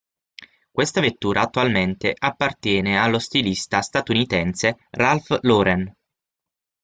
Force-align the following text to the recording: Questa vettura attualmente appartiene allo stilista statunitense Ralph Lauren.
Questa 0.71 0.99
vettura 0.99 1.41
attualmente 1.41 2.11
appartiene 2.17 2.97
allo 2.97 3.19
stilista 3.19 3.81
statunitense 3.81 4.87
Ralph 4.89 5.37
Lauren. 5.43 5.95